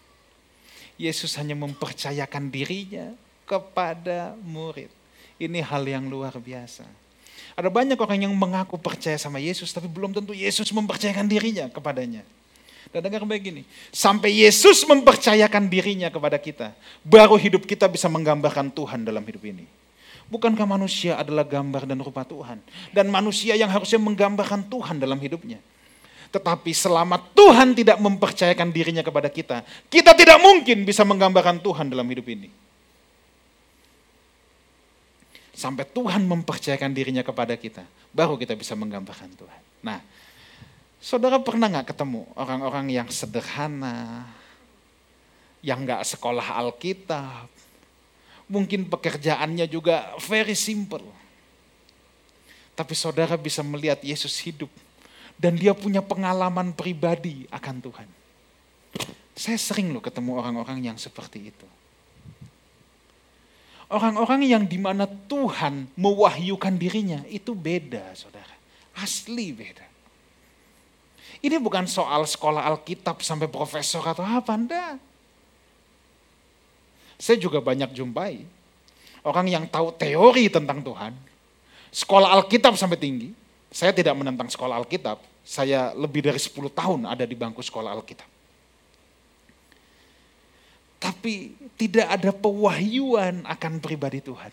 [1.01, 3.17] Yesus hanya mempercayakan dirinya
[3.49, 4.93] kepada murid.
[5.41, 6.85] Ini hal yang luar biasa.
[7.57, 12.21] Ada banyak orang yang mengaku percaya sama Yesus, tapi belum tentu Yesus mempercayakan dirinya kepadanya.
[12.93, 18.69] Dan dengar baik gini, sampai Yesus mempercayakan dirinya kepada kita, baru hidup kita bisa menggambarkan
[18.69, 19.65] Tuhan dalam hidup ini.
[20.31, 22.63] Bukankah manusia adalah gambar dan rupa Tuhan?
[22.95, 25.59] Dan manusia yang harusnya menggambarkan Tuhan dalam hidupnya.
[26.31, 32.07] Tetapi selama Tuhan tidak mempercayakan dirinya kepada kita, kita tidak mungkin bisa menggambarkan Tuhan dalam
[32.07, 32.49] hidup ini.
[35.51, 37.83] Sampai Tuhan mempercayakan dirinya kepada kita.
[38.15, 39.61] Baru kita bisa menggambarkan Tuhan.
[39.83, 39.99] Nah,
[41.03, 44.25] saudara pernah nggak ketemu orang-orang yang sederhana,
[45.61, 47.51] yang nggak sekolah Alkitab,
[48.47, 51.05] mungkin pekerjaannya juga very simple.
[52.79, 54.71] Tapi saudara bisa melihat Yesus hidup
[55.41, 58.09] dan dia punya pengalaman pribadi akan Tuhan.
[59.33, 61.69] Saya sering loh ketemu orang-orang yang seperti itu.
[63.89, 68.53] Orang-orang yang di mana Tuhan mewahyukan dirinya itu beda saudara.
[69.01, 69.89] Asli beda.
[71.41, 75.01] Ini bukan soal sekolah Alkitab sampai profesor atau apa, enggak.
[77.17, 78.45] Saya juga banyak jumpai
[79.25, 81.13] orang yang tahu teori tentang Tuhan,
[81.93, 83.40] sekolah Alkitab sampai tinggi.
[83.71, 88.41] Saya tidak menentang sekolah Alkitab, saya lebih dari 10 tahun ada di bangku sekolah Alkitab
[91.01, 94.53] tapi tidak ada pewahyuan akan pribadi Tuhan.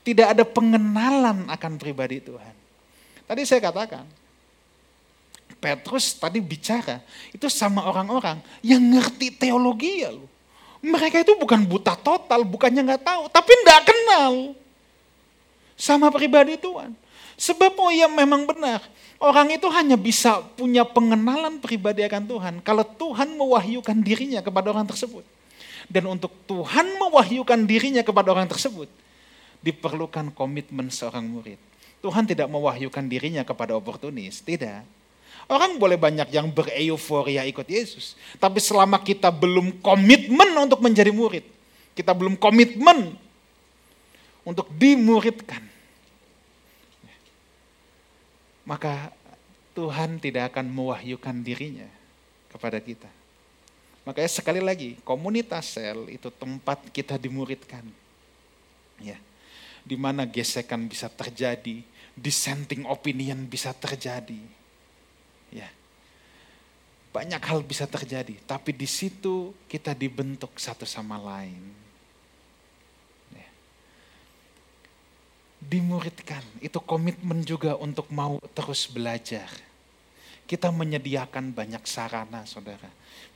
[0.00, 2.54] Tidak ada pengenalan akan pribadi Tuhan.
[3.28, 4.08] Tadi saya katakan,
[5.60, 10.26] Petrus tadi bicara itu sama orang-orang yang ngerti teologi ya loh.
[10.80, 14.56] Mereka itu bukan buta total, bukannya nggak tahu, tapi nggak kenal
[15.76, 16.96] sama pribadi Tuhan.
[17.36, 18.80] Sebab oh ya memang benar,
[19.16, 24.84] Orang itu hanya bisa punya pengenalan pribadi akan Tuhan kalau Tuhan mewahyukan dirinya kepada orang
[24.84, 25.24] tersebut.
[25.88, 28.90] Dan untuk Tuhan mewahyukan dirinya kepada orang tersebut,
[29.64, 31.56] diperlukan komitmen seorang murid.
[32.04, 34.84] Tuhan tidak mewahyukan dirinya kepada oportunis, tidak.
[35.46, 41.46] Orang boleh banyak yang bereuforiya ikut Yesus, tapi selama kita belum komitmen untuk menjadi murid,
[41.94, 43.14] kita belum komitmen
[44.42, 45.62] untuk dimuridkan,
[48.66, 49.14] maka
[49.72, 51.86] Tuhan tidak akan mewahyukan dirinya
[52.50, 53.08] kepada kita.
[54.02, 57.86] Makanya sekali lagi, komunitas sel itu tempat kita dimuridkan.
[58.98, 59.18] Ya.
[59.86, 61.86] Di mana gesekan bisa terjadi,
[62.18, 64.42] dissenting opinion bisa terjadi.
[65.54, 65.70] Ya.
[67.14, 71.85] Banyak hal bisa terjadi, tapi di situ kita dibentuk satu sama lain
[75.66, 76.42] dimuridkan.
[76.62, 79.50] Itu komitmen juga untuk mau terus belajar.
[80.46, 82.86] Kita menyediakan banyak sarana, saudara.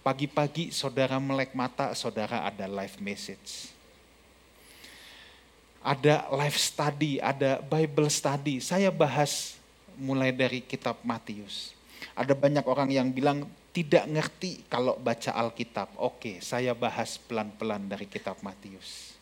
[0.00, 3.74] Pagi-pagi saudara melek mata, saudara ada live message.
[5.80, 8.60] ada life study, ada Bible study.
[8.60, 9.56] Saya bahas
[9.96, 11.72] mulai dari kitab Matius.
[12.12, 15.96] Ada banyak orang yang bilang tidak ngerti kalau baca Alkitab.
[15.96, 19.16] Oke, saya bahas pelan-pelan dari kitab Matius.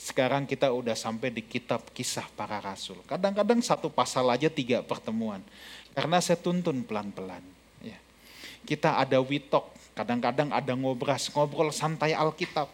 [0.00, 2.96] Sekarang kita udah sampai di kitab kisah para rasul.
[3.04, 5.44] Kadang-kadang satu pasal aja tiga pertemuan.
[5.92, 7.44] Karena saya tuntun pelan-pelan.
[7.84, 8.00] Ya.
[8.64, 12.72] Kita ada witok, kadang-kadang ada ngobras, ngobrol santai Alkitab.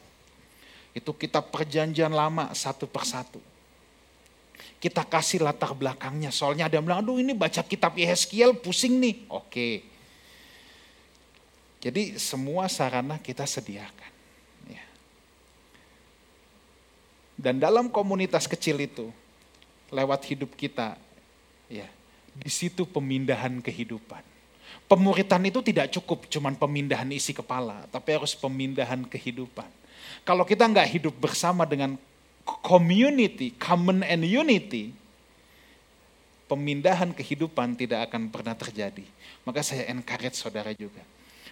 [0.95, 3.43] Itu kitab perjanjian lama satu persatu.
[4.79, 6.31] Kita kasih latar belakangnya.
[6.31, 9.27] Soalnya ada yang bilang, aduh ini baca kitab Yeskiel pusing nih.
[9.35, 9.83] Oke.
[11.83, 14.13] Jadi semua sarana kita sediakan.
[14.71, 14.85] Ya.
[17.37, 19.13] Dan dalam komunitas kecil itu,
[19.93, 20.97] lewat hidup kita,
[21.69, 21.87] ya
[22.37, 24.21] di situ pemindahan kehidupan.
[24.87, 29.67] Pemuritan itu tidak cukup cuman pemindahan isi kepala, tapi harus pemindahan kehidupan.
[30.23, 31.99] Kalau kita nggak hidup bersama dengan
[32.63, 34.95] community, common and unity,
[36.47, 39.03] pemindahan kehidupan tidak akan pernah terjadi.
[39.43, 41.03] Maka saya encourage saudara juga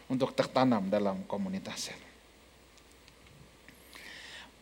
[0.06, 1.90] untuk tertanam dalam komunitas.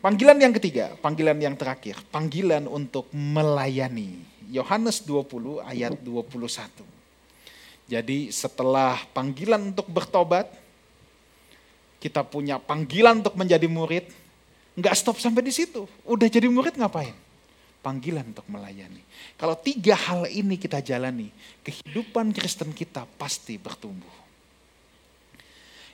[0.03, 4.19] Panggilan yang ketiga, panggilan yang terakhir, panggilan untuk melayani.
[4.51, 6.83] Yohanes 20 ayat 21.
[7.87, 10.51] Jadi setelah panggilan untuk bertobat,
[12.03, 14.11] kita punya panggilan untuk menjadi murid,
[14.75, 15.87] nggak stop sampai di situ.
[16.03, 17.15] Udah jadi murid ngapain?
[17.79, 18.99] Panggilan untuk melayani.
[19.39, 21.31] Kalau tiga hal ini kita jalani,
[21.63, 24.11] kehidupan Kristen kita pasti bertumbuh.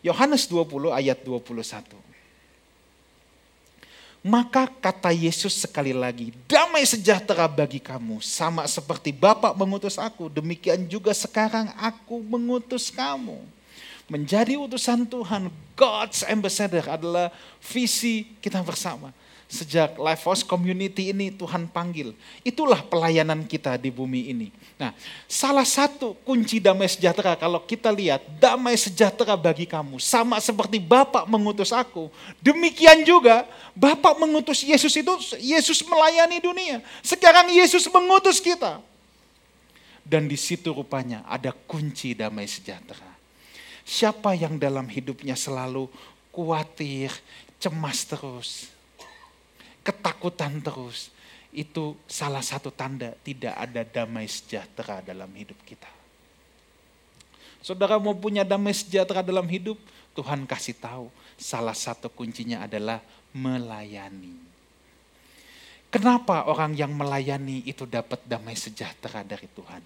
[0.02, 2.09] Yohanes 20 ayat 21.
[4.20, 10.84] Maka kata Yesus sekali lagi, damai sejahtera bagi kamu, sama seperti Bapak mengutus aku, demikian
[10.92, 13.40] juga sekarang aku mengutus kamu.
[14.12, 17.32] Menjadi utusan Tuhan, God's ambassador adalah
[17.64, 19.16] visi kita bersama.
[19.50, 22.14] Sejak Life Force Community ini Tuhan panggil.
[22.46, 24.54] Itulah pelayanan kita di bumi ini.
[24.78, 24.94] Nah,
[25.26, 31.26] salah satu kunci damai sejahtera kalau kita lihat damai sejahtera bagi kamu sama seperti Bapak
[31.26, 32.14] mengutus aku.
[32.38, 36.86] Demikian juga Bapak mengutus Yesus itu Yesus melayani dunia.
[37.02, 38.78] Sekarang Yesus mengutus kita.
[40.06, 43.10] Dan di situ rupanya ada kunci damai sejahtera.
[43.82, 45.90] Siapa yang dalam hidupnya selalu
[46.30, 47.10] khawatir,
[47.58, 48.70] cemas terus,
[49.90, 51.10] ketakutan terus,
[51.50, 55.90] itu salah satu tanda tidak ada damai sejahtera dalam hidup kita.
[57.66, 59.82] Saudara mau punya damai sejahtera dalam hidup,
[60.14, 61.10] Tuhan kasih tahu
[61.42, 63.02] salah satu kuncinya adalah
[63.34, 64.38] melayani.
[65.90, 69.82] Kenapa orang yang melayani itu dapat damai sejahtera dari Tuhan?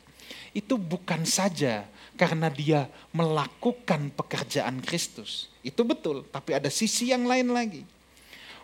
[0.51, 1.87] Itu bukan saja
[2.19, 5.47] karena dia melakukan pekerjaan Kristus.
[5.63, 7.87] Itu betul, tapi ada sisi yang lain lagi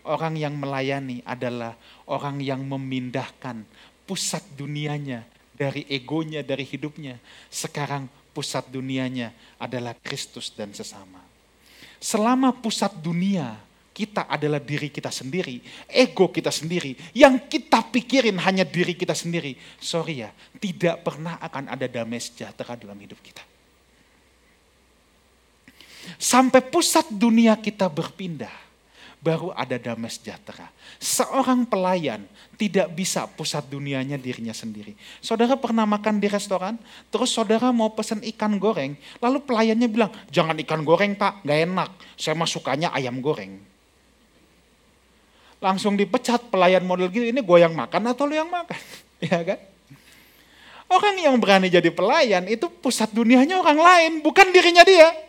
[0.08, 1.76] Orang yang melayani adalah
[2.08, 3.64] orang yang memindahkan
[4.08, 7.20] pusat dunianya dari egonya, dari hidupnya.
[7.52, 11.20] Sekarang pusat dunianya adalah Kristus dan sesama.
[12.00, 13.60] Selama pusat dunia
[13.92, 15.60] kita adalah diri kita sendiri,
[15.92, 19.60] ego kita sendiri, yang kita pikirin hanya diri kita sendiri.
[19.76, 23.44] Sorry ya, tidak pernah akan ada damai sejahtera dalam hidup kita.
[26.16, 28.69] Sampai pusat dunia kita berpindah,
[29.20, 30.72] baru ada damai sejahtera.
[30.96, 32.24] Seorang pelayan
[32.56, 34.96] tidak bisa pusat dunianya dirinya sendiri.
[35.20, 36.80] Saudara pernah makan di restoran,
[37.12, 41.90] terus saudara mau pesen ikan goreng, lalu pelayannya bilang, jangan ikan goreng pak, gak enak,
[42.16, 43.60] saya mah sukanya ayam goreng.
[45.60, 48.80] Langsung dipecat pelayan model gitu, ini gue yang makan atau lu yang makan?
[49.28, 49.60] ya kan?
[50.90, 55.29] Orang yang berani jadi pelayan itu pusat dunianya orang lain, bukan dirinya dia.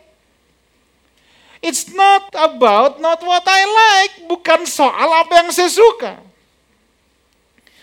[1.60, 6.16] It's not about not what I like, bukan soal apa yang saya suka.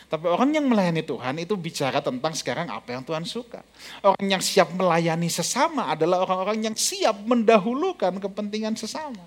[0.07, 3.59] Tapi orang yang melayani Tuhan itu bicara tentang sekarang apa yang Tuhan suka.
[4.01, 9.21] Orang yang siap melayani sesama adalah orang-orang yang siap mendahulukan kepentingan sesama.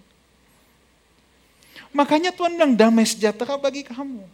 [1.92, 4.24] Makanya Tuhan bilang damai sejahtera bagi kamu.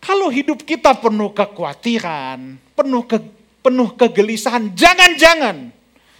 [0.00, 3.18] Kalau hidup kita penuh kekhawatiran, penuh ke,
[3.60, 5.74] penuh kegelisahan, jangan-jangan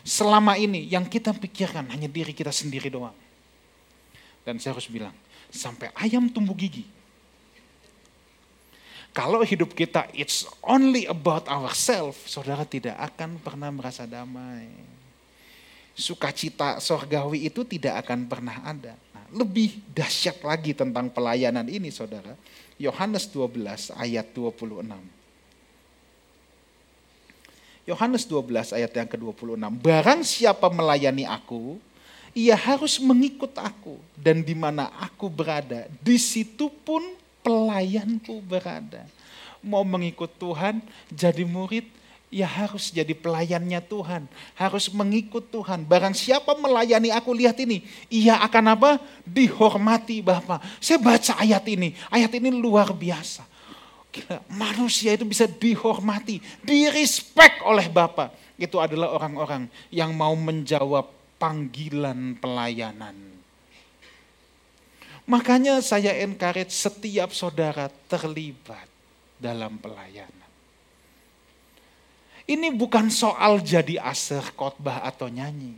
[0.07, 3.14] selama ini yang kita pikirkan hanya diri kita sendiri doang.
[4.47, 5.11] Dan saya harus bilang,
[5.51, 6.87] sampai ayam tumbuh gigi.
[9.11, 14.71] Kalau hidup kita it's only about ourselves, saudara tidak akan pernah merasa damai.
[15.97, 18.95] Sukacita sorgawi itu tidak akan pernah ada.
[19.16, 22.37] Nah, lebih dahsyat lagi tentang pelayanan ini saudara.
[22.77, 25.15] Yohanes 12 ayat 26.
[27.87, 29.62] Yohanes 12 ayat yang ke-26.
[29.79, 31.79] Barang siapa melayani aku,
[32.35, 34.03] ia harus mengikut aku.
[34.18, 37.01] Dan di mana aku berada, di situ pun
[37.46, 39.07] pelayanku berada.
[39.62, 40.83] Mau mengikut Tuhan,
[41.14, 41.87] jadi murid,
[42.27, 44.27] ya harus jadi pelayannya Tuhan.
[44.59, 45.87] Harus mengikut Tuhan.
[45.87, 47.87] Barang siapa melayani aku, lihat ini.
[48.11, 48.90] Ia akan apa?
[49.22, 50.59] Dihormati Bapak.
[50.83, 51.94] Saya baca ayat ini.
[52.11, 53.46] Ayat ini luar biasa.
[54.50, 58.33] Manusia itu bisa dihormati, direspek oleh Bapak.
[58.57, 63.14] Itu adalah orang-orang yang mau menjawab panggilan pelayanan.
[65.26, 68.87] Makanya saya encourage setiap saudara terlibat
[69.37, 70.50] dalam pelayanan.
[72.46, 75.74] Ini bukan soal jadi aser khotbah atau nyanyi.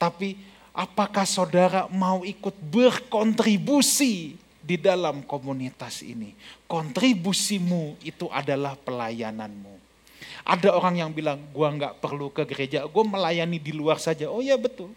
[0.00, 0.40] Tapi
[0.72, 6.36] apakah saudara mau ikut berkontribusi di dalam komunitas ini?
[6.68, 9.80] Kontribusimu itu adalah pelayananmu.
[10.44, 14.28] Ada orang yang bilang, gua nggak perlu ke gereja, gue melayani di luar saja.
[14.28, 14.92] Oh ya betul.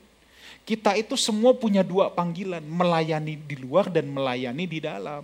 [0.67, 5.23] Kita itu semua punya dua panggilan, melayani di luar dan melayani di dalam.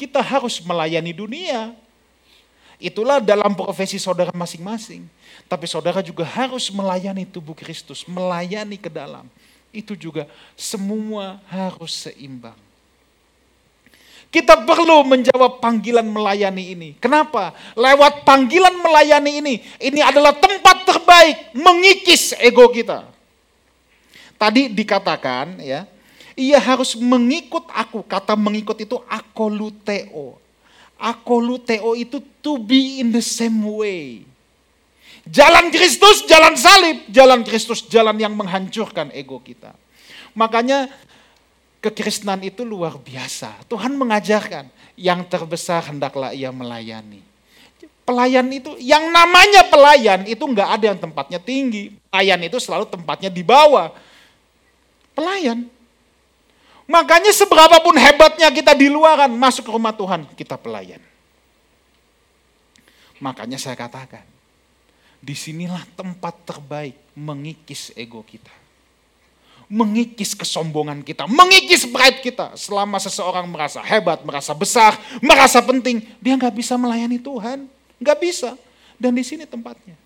[0.00, 1.76] Kita harus melayani dunia.
[2.82, 5.06] Itulah dalam profesi saudara masing-masing.
[5.46, 9.30] Tapi saudara juga harus melayani tubuh Kristus, melayani ke dalam.
[9.70, 10.26] Itu juga
[10.58, 12.58] semua harus seimbang.
[14.32, 16.88] Kita perlu menjawab panggilan melayani ini.
[16.96, 17.52] Kenapa?
[17.76, 23.04] Lewat panggilan melayani ini, ini adalah tempat terbaik mengikis ego kita.
[24.40, 25.84] Tadi dikatakan ya,
[26.32, 28.00] ia harus mengikut aku.
[28.08, 30.40] Kata mengikut itu akoluteo.
[30.96, 34.24] Akoluteo itu to be in the same way.
[35.28, 37.04] Jalan Kristus, jalan salib.
[37.12, 39.76] Jalan Kristus, jalan yang menghancurkan ego kita.
[40.32, 40.88] Makanya
[41.82, 43.66] kekristenan itu luar biasa.
[43.66, 47.18] Tuhan mengajarkan yang terbesar hendaklah ia melayani.
[48.02, 51.90] Pelayan itu, yang namanya pelayan itu nggak ada yang tempatnya tinggi.
[52.10, 53.90] Pelayan itu selalu tempatnya di bawah.
[55.14, 55.66] Pelayan.
[56.86, 61.02] Makanya seberapapun hebatnya kita di luaran, masuk ke rumah Tuhan, kita pelayan.
[63.22, 64.26] Makanya saya katakan,
[65.22, 68.61] di sinilah tempat terbaik mengikis ego kita
[69.70, 72.54] mengikis kesombongan kita, mengikis pride kita.
[72.58, 77.66] Selama seseorang merasa hebat, merasa besar, merasa penting, dia nggak bisa melayani Tuhan,
[77.98, 78.54] nggak bisa.
[78.96, 79.98] Dan di sini tempatnya.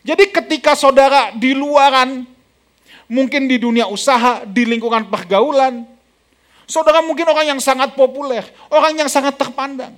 [0.00, 2.24] Jadi ketika saudara di luaran,
[3.10, 5.84] mungkin di dunia usaha, di lingkungan pergaulan,
[6.64, 9.92] saudara mungkin orang yang sangat populer, orang yang sangat terpandang.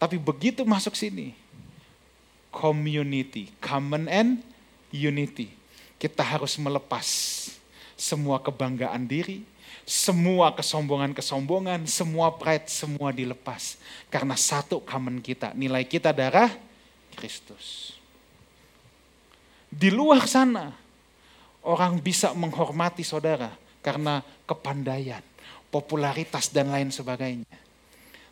[0.00, 1.36] Tapi begitu masuk sini,
[2.54, 4.40] community, common and
[4.94, 5.50] unity.
[5.98, 7.06] Kita harus melepas
[7.98, 9.42] semua kebanggaan diri,
[9.82, 13.74] semua kesombongan-kesombongan, semua pride, semua dilepas.
[14.06, 16.54] Karena satu common kita, nilai kita darah
[17.18, 17.98] Kristus.
[19.74, 20.70] Di luar sana,
[21.66, 23.50] orang bisa menghormati saudara
[23.82, 25.22] karena kepandaian,
[25.68, 27.58] popularitas, dan lain sebagainya.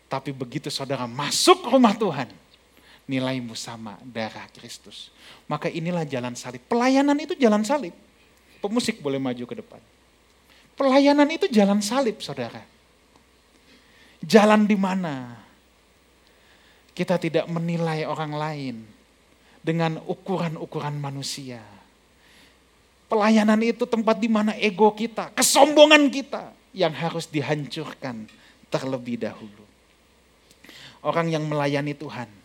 [0.06, 2.28] Tapi begitu saudara masuk rumah Tuhan,
[3.06, 5.10] nilaimu sama darah Kristus.
[5.50, 6.62] Maka inilah jalan salib.
[6.70, 7.94] Pelayanan itu jalan salib.
[8.62, 9.82] Pemusik boleh maju ke depan.
[10.78, 12.62] Pelayanan itu jalan salib, saudara.
[14.22, 15.34] Jalan di mana
[16.94, 18.76] kita tidak menilai orang lain
[19.60, 21.60] dengan ukuran-ukuran manusia.
[23.10, 28.24] Pelayanan itu tempat di mana ego kita, kesombongan kita yang harus dihancurkan
[28.72, 29.64] terlebih dahulu.
[31.02, 32.41] Orang yang melayani Tuhan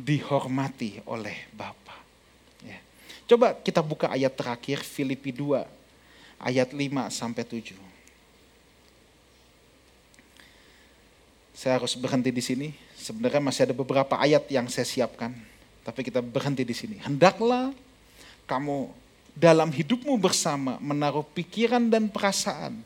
[0.00, 1.96] dihormati oleh Bapa.
[2.64, 2.80] Ya.
[3.28, 5.60] Coba kita buka ayat terakhir Filipi 2
[6.40, 6.80] ayat 5
[7.12, 7.76] sampai 7.
[11.52, 12.68] Saya harus berhenti di sini.
[12.96, 15.32] Sebenarnya masih ada beberapa ayat yang saya siapkan,
[15.84, 16.96] tapi kita berhenti di sini.
[17.00, 17.72] Hendaklah
[18.48, 18.88] kamu
[19.36, 22.80] dalam hidupmu bersama menaruh pikiran dan perasaan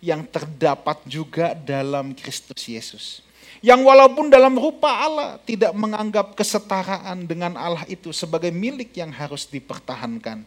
[0.00, 3.25] yang terdapat juga dalam Kristus Yesus
[3.64, 9.48] yang walaupun dalam rupa Allah tidak menganggap kesetaraan dengan Allah itu sebagai milik yang harus
[9.48, 10.44] dipertahankan.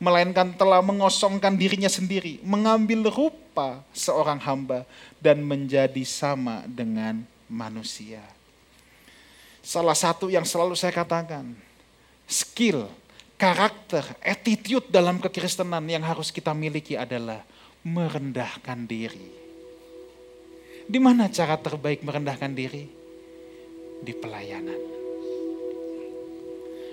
[0.00, 4.88] Melainkan telah mengosongkan dirinya sendiri, mengambil rupa seorang hamba
[5.20, 7.20] dan menjadi sama dengan
[7.52, 8.24] manusia.
[9.60, 11.52] Salah satu yang selalu saya katakan,
[12.24, 12.88] skill,
[13.36, 17.44] karakter, attitude dalam kekristenan yang harus kita miliki adalah
[17.84, 19.39] merendahkan diri
[20.86, 22.84] di mana cara terbaik merendahkan diri?
[24.00, 24.80] Di pelayanan.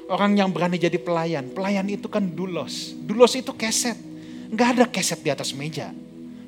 [0.08, 2.96] Orang yang berani jadi pelayan, pelayan itu kan dulos.
[2.96, 4.00] Dulos itu keset.
[4.48, 5.92] Nggak ada keset di atas meja.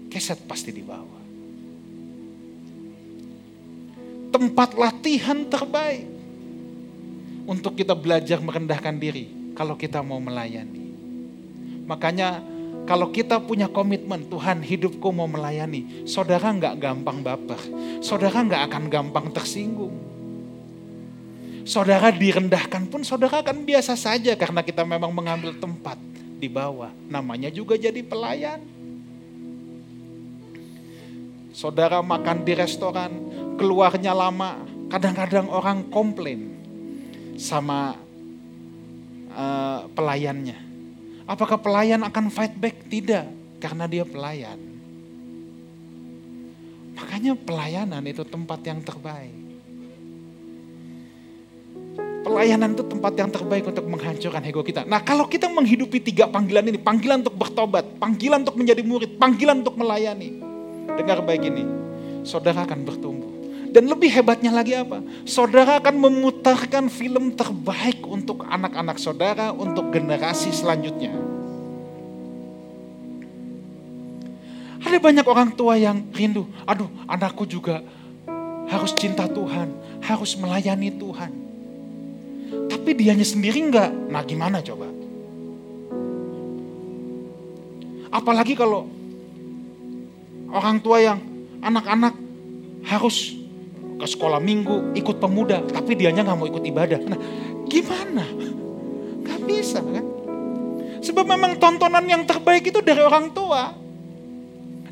[0.08, 1.20] Keset pasti di bawah.
[4.32, 6.08] Tempat latihan terbaik
[7.50, 10.88] untuk kita belajar merendahkan diri kalau kita mau melayani.
[11.84, 12.40] Makanya
[12.90, 17.62] kalau kita punya komitmen, Tuhan hidupku mau melayani, saudara nggak gampang baper,
[18.02, 19.94] saudara nggak akan gampang tersinggung.
[21.70, 26.02] Saudara direndahkan pun saudara akan biasa saja karena kita memang mengambil tempat
[26.42, 26.90] di bawah.
[27.06, 28.58] Namanya juga jadi pelayan.
[31.54, 33.14] Saudara makan di restoran,
[33.62, 36.58] keluarnya lama, kadang-kadang orang komplain
[37.38, 37.94] sama
[39.38, 40.69] uh, pelayannya
[41.30, 42.90] Apakah pelayan akan fight back?
[42.90, 43.26] Tidak,
[43.62, 44.58] karena dia pelayan.
[46.98, 49.38] Makanya pelayanan itu tempat yang terbaik.
[52.26, 54.84] Pelayanan itu tempat yang terbaik untuk menghancurkan ego kita.
[54.90, 59.62] Nah kalau kita menghidupi tiga panggilan ini, panggilan untuk bertobat, panggilan untuk menjadi murid, panggilan
[59.62, 60.34] untuk melayani.
[60.98, 61.64] Dengar baik ini,
[62.26, 63.19] saudara akan bertumbuh.
[63.70, 65.02] Dan lebih hebatnya lagi apa?
[65.30, 71.14] Saudara akan memutarkan film terbaik untuk anak-anak saudara, untuk generasi selanjutnya.
[74.80, 77.86] Ada banyak orang tua yang rindu, aduh anakku juga
[78.70, 79.70] harus cinta Tuhan,
[80.02, 81.32] harus melayani Tuhan.
[82.74, 84.90] Tapi dianya sendiri enggak, nah gimana coba?
[88.10, 88.90] Apalagi kalau
[90.50, 91.20] orang tua yang
[91.62, 92.18] anak-anak
[92.90, 93.39] harus
[94.00, 97.00] ke sekolah minggu, ikut pemuda, tapi dianya nggak mau ikut ibadah.
[97.04, 97.20] Nah,
[97.68, 98.24] gimana?
[99.28, 100.06] Gak bisa kan?
[101.04, 103.76] Sebab memang tontonan yang terbaik itu dari orang tua.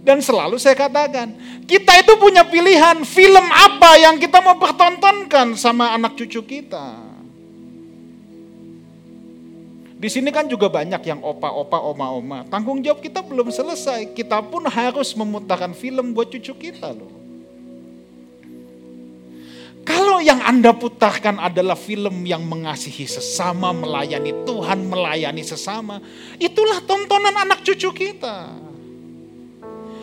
[0.04, 1.36] Dan selalu saya katakan,
[1.68, 7.08] kita itu punya pilihan film apa yang kita mau pertontonkan sama anak cucu kita.
[9.98, 12.46] Di sini kan juga banyak yang opa-opa, oma-oma.
[12.48, 14.14] Tanggung jawab kita belum selesai.
[14.14, 17.17] Kita pun harus memutarkan film buat cucu kita loh.
[19.88, 26.04] Kalau yang Anda putarkan adalah film yang mengasihi sesama, melayani Tuhan, melayani sesama,
[26.36, 28.52] itulah tontonan anak cucu kita.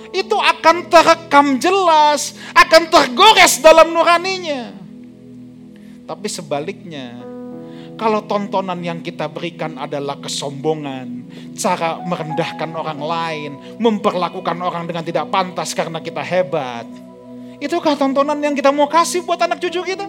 [0.08, 4.72] Itu akan terekam jelas, akan tergores dalam nuraninya.
[6.08, 7.20] Tapi sebaliknya,
[8.00, 11.28] kalau tontonan yang kita berikan adalah kesombongan,
[11.60, 16.88] cara merendahkan orang lain, memperlakukan orang dengan tidak pantas karena kita hebat,
[17.64, 20.04] Itukah tontonan yang kita mau kasih buat anak cucu kita?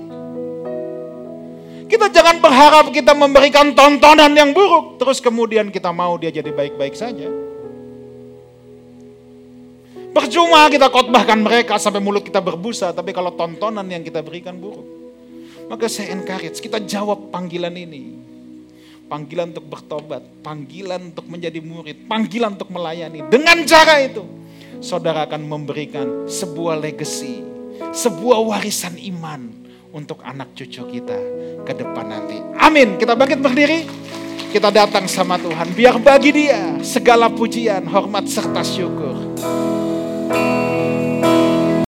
[1.88, 7.00] Kita jangan berharap kita memberikan tontonan yang buruk, terus kemudian kita mau dia jadi baik-baik
[7.00, 7.32] saja.
[10.12, 14.84] Percuma kita khotbahkan mereka sampai mulut kita berbusa, tapi kalau tontonan yang kita berikan buruk.
[15.72, 18.20] Maka saya encourage, kita jawab panggilan ini.
[19.08, 23.24] Panggilan untuk bertobat, panggilan untuk menjadi murid, panggilan untuk melayani.
[23.30, 24.26] Dengan cara itu,
[24.86, 27.42] saudara akan memberikan sebuah legacy,
[27.90, 29.50] sebuah warisan iman
[29.90, 31.18] untuk anak cucu kita
[31.66, 32.38] ke depan nanti.
[32.62, 33.02] Amin.
[33.02, 33.90] Kita bangkit berdiri.
[34.54, 35.74] Kita datang sama Tuhan.
[35.76, 39.36] Biar bagi dia segala pujian, hormat serta syukur.